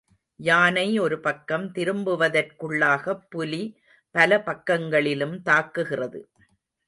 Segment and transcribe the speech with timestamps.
[0.39, 3.61] யானை ஒரு பக்கம் திரும்புவதற்குள்ளாகப் புலி
[4.15, 6.21] பல பக்கங்களிலும் தாக்குகிறது.